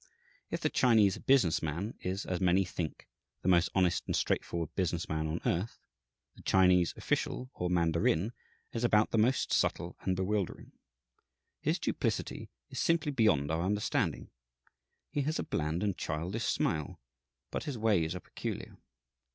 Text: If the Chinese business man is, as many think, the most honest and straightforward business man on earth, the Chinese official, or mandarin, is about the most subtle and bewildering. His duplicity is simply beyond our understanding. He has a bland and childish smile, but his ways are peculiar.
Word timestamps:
If 0.49 0.61
the 0.61 0.71
Chinese 0.71 1.19
business 1.19 1.61
man 1.61 1.93
is, 2.01 2.25
as 2.25 2.41
many 2.41 2.65
think, 2.65 3.07
the 3.43 3.47
most 3.47 3.69
honest 3.75 4.03
and 4.07 4.15
straightforward 4.15 4.73
business 4.73 5.07
man 5.07 5.27
on 5.27 5.39
earth, 5.45 5.79
the 6.35 6.41
Chinese 6.41 6.91
official, 6.97 7.51
or 7.53 7.69
mandarin, 7.69 8.33
is 8.73 8.83
about 8.83 9.11
the 9.11 9.19
most 9.19 9.53
subtle 9.53 9.95
and 10.01 10.15
bewildering. 10.15 10.71
His 11.59 11.77
duplicity 11.77 12.49
is 12.71 12.79
simply 12.79 13.11
beyond 13.11 13.51
our 13.51 13.61
understanding. 13.63 14.31
He 15.11 15.21
has 15.21 15.37
a 15.37 15.43
bland 15.43 15.83
and 15.83 15.95
childish 15.95 16.45
smile, 16.45 16.99
but 17.51 17.65
his 17.65 17.77
ways 17.77 18.15
are 18.15 18.21
peculiar. 18.21 18.77